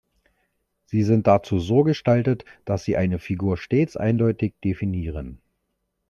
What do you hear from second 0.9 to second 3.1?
sind dazu so gestaltet, dass sie